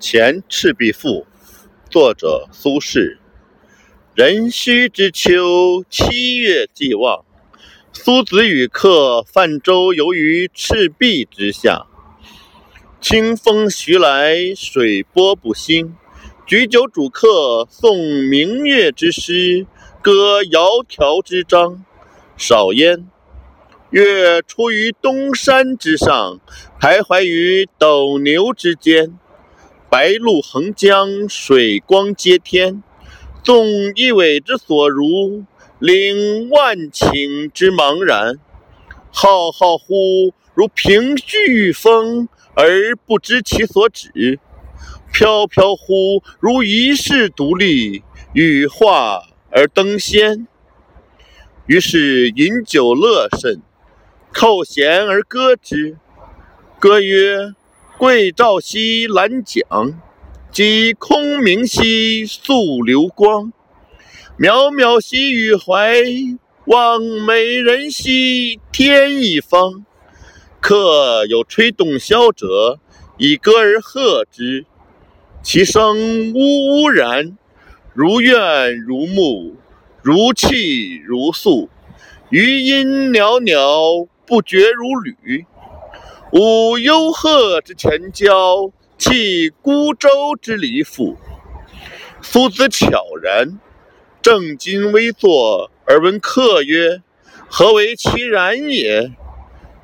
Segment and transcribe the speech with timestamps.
[0.06, 1.24] 《前赤壁赋》
[1.90, 3.18] 作者苏轼。
[4.14, 7.24] 壬戌之秋，七月既望，
[7.92, 11.86] 苏子与客泛舟游于赤壁之下。
[13.00, 15.96] 清风徐来，水波不兴。
[16.44, 19.66] 举酒属客，诵明月之诗，
[20.02, 21.84] 歌窈窕之章。
[22.36, 23.08] 少焉，
[23.90, 26.40] 月出于东山之上，
[26.80, 29.16] 徘徊于斗牛之间。
[29.94, 32.82] 白露横江，水光接天。
[33.44, 35.44] 纵一苇之所如，
[35.78, 38.40] 领万顷之茫然。
[39.12, 44.40] 浩浩乎如凭虚风，而不知其所止；
[45.12, 48.02] 飘飘乎如遗世独立，
[48.32, 50.48] 羽化而登仙。
[51.66, 53.62] 于是饮酒乐甚，
[54.32, 55.96] 扣舷而歌之。
[56.80, 57.54] 歌曰：
[58.04, 59.98] 桂棹兮兰桨，
[60.52, 63.50] 击空明兮溯流光。
[64.38, 66.02] 渺渺兮予怀，
[66.66, 69.86] 望美人兮天一方。
[70.60, 72.78] 客有吹洞箫者，
[73.16, 74.66] 以歌而和之。
[75.42, 77.38] 其声呜呜然，
[77.94, 79.56] 如怨如慕，
[80.02, 81.70] 如泣如诉。
[82.28, 85.46] 余音袅袅，不绝如缕。
[86.36, 90.08] 舞幽壑之潜蛟，泣孤舟
[90.42, 91.16] 之离妇。
[92.22, 93.60] 苏子悄然，
[94.20, 97.02] 正襟危坐，而问客曰
[97.48, 99.12] ：“何为其然也？”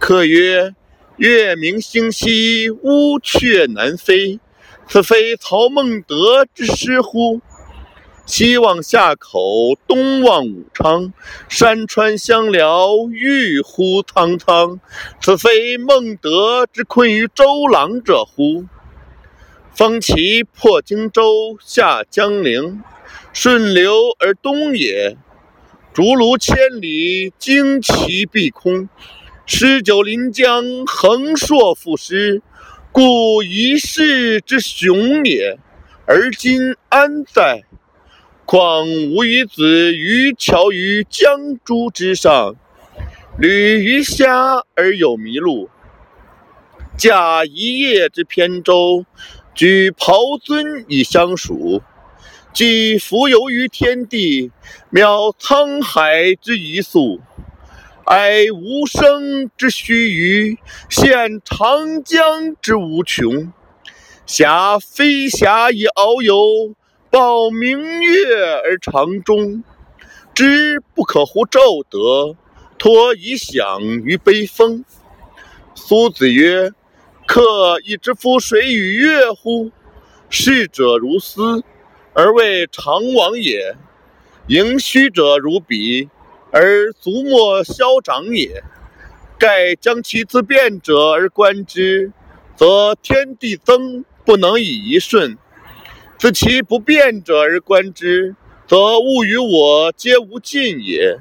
[0.00, 0.74] 客曰
[1.16, 4.40] ：“月明星稀，乌鹊南飞。
[4.88, 7.40] 此非曹孟德之诗乎？”
[8.24, 11.12] 西望夏口，东望武昌，
[11.48, 14.78] 山川相辽，郁乎苍苍。
[15.20, 18.64] 此非孟德之困于周郎者乎？
[19.74, 22.82] 风其破荆州，下江陵，
[23.32, 25.16] 顺流而东也。
[25.92, 28.88] 竹庐千里，旌旗蔽空。
[29.44, 32.40] 诗酒临江，横槊赋诗，
[32.92, 35.58] 故一世之雄也。
[36.06, 37.64] 而今安在？
[38.44, 42.54] 况吾与子渔樵于江渚之上，
[43.38, 45.70] 侣鱼虾而友麋鹿，
[46.98, 49.06] 驾一叶之扁舟，
[49.54, 51.82] 举匏樽以相属。
[52.52, 54.50] 寄蜉蝣于天地，
[54.92, 57.20] 渺沧海之一粟，
[58.04, 60.58] 哀吾生之须臾，
[60.90, 63.50] 羡长江之无穷。
[64.26, 66.74] 挟飞霞以遨游。
[67.12, 68.34] 抱明月
[68.64, 69.62] 而长终，
[70.32, 72.34] 知不可乎骤得，
[72.78, 74.82] 托遗响于悲风。
[75.74, 76.70] 苏子曰
[77.28, 79.70] ：“客亦知夫谁与乐乎？
[80.30, 81.62] 逝者如斯，
[82.14, 83.76] 而谓常往也；
[84.46, 86.08] 盈虚者如彼，
[86.50, 88.64] 而足莫消长也。
[89.38, 92.10] 盖将其自变者而观之，
[92.56, 95.36] 则天地增不能以一瞬。”
[96.22, 98.36] 自其不变者而观之，
[98.68, 101.18] 则物与我皆无尽也，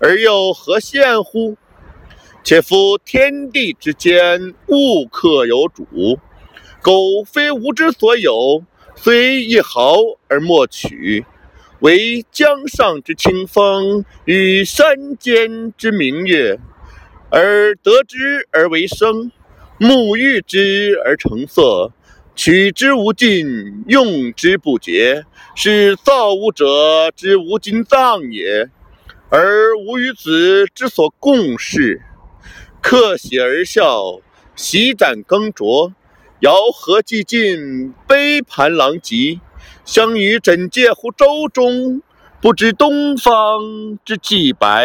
[0.00, 1.56] 而又何羡乎？
[2.42, 6.18] 且夫天地之间，物克有主。
[6.82, 8.62] 苟非吾之所有，
[8.94, 9.96] 虽一毫
[10.28, 11.24] 而莫取。
[11.80, 16.58] 惟江上之清风，与山间之明月，
[17.30, 19.32] 而得之而为声，
[19.80, 21.92] 沐浴之而成色。
[22.36, 25.24] 取之无尽，用之不竭，
[25.54, 26.64] 是造物者
[27.14, 28.68] 之无尽藏也。
[29.30, 32.02] 而吾与子之所共适，
[32.80, 34.20] 客喜而笑，
[34.56, 35.92] 席盏更酌，
[36.40, 39.40] 肴核既尽，杯盘狼藉，
[39.84, 42.02] 相与枕藉乎舟中，
[42.40, 44.82] 不知东方之既白。